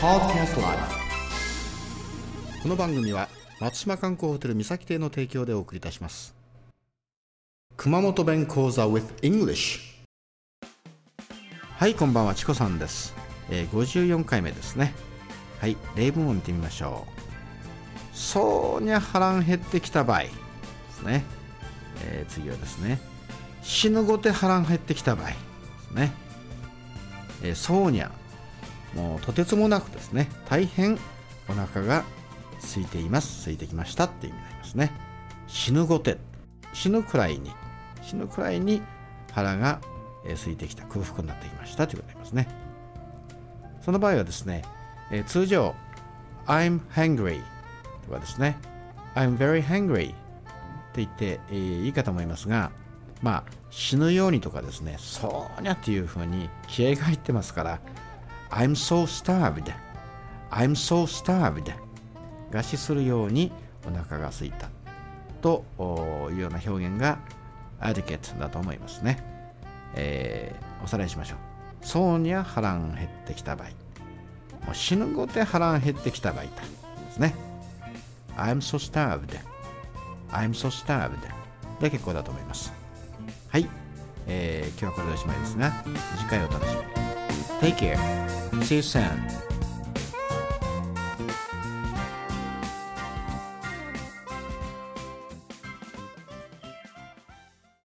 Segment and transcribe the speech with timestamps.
[0.00, 0.06] こ
[2.64, 3.28] の番組は
[3.60, 6.34] 松島観光ホテル三崎邸の提供でお送りいたします。
[7.76, 9.80] 熊本弁講座 with English
[11.76, 13.14] はいこんばんはチコさんです、
[13.50, 14.94] えー、54回目ですね。
[15.60, 17.06] はい例文を見てみましょ
[18.14, 18.16] う。
[18.16, 20.22] そうにゃ腹ん減ってきた場合。
[20.22, 20.30] で
[20.92, 21.24] すね、
[22.06, 22.98] えー、次はですね。
[23.60, 25.26] 死ぬごて腹ん減ってきた場合。
[25.26, 25.34] で
[25.90, 26.12] すね、
[27.42, 28.10] えー、そうにゃ
[28.94, 30.98] もうとてつもなくですね大変
[31.48, 32.04] お腹が
[32.62, 33.44] 空いています。
[33.44, 34.92] 空いてきましたっていう意味になりますね。
[35.46, 36.18] 死ぬごて
[36.72, 37.52] 死ぬくらいに。
[38.02, 38.82] 死ぬくらいに
[39.32, 39.80] 腹が
[40.24, 40.84] 空いてきた。
[40.84, 42.70] 空腹になってきましたということになりますね。
[43.82, 44.62] その場合はですね、
[45.10, 45.74] え、通常
[46.46, 47.42] I'm hungry
[48.06, 48.56] とかですね
[49.14, 50.14] I'm very hungry っ
[50.92, 52.70] て言って、いいかと思いますが
[53.22, 57.80] まあ死ぬようにとかですねそうにゃっていうふうに気合が入ってますから
[58.50, 59.72] I'm so starved.
[60.50, 61.72] I'm so starved.
[62.50, 63.52] 餓死するように
[63.86, 64.68] お腹が空いた
[65.40, 65.64] と
[66.30, 67.18] いうような表現が
[67.80, 69.22] adequate だと思いますね、
[69.94, 71.38] えー、おさらいしましょう。
[71.82, 73.68] そうにゃ腹ん減ってきた場合。
[74.66, 76.50] もう死ぬごて腹ん減ってきた場合で
[77.12, 77.34] すね。
[78.36, 79.38] I'm so starved.
[80.30, 81.16] I'm so starved.
[81.80, 82.72] で結構だと思います。
[83.48, 83.68] はい、
[84.26, 85.72] えー、今日はこれでおしまいですが
[86.18, 87.74] 次回お楽しみに。
[87.74, 88.39] Take care.
[88.62, 89.49] see you soon.